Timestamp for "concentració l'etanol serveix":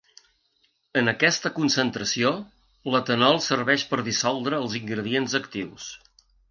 1.59-3.87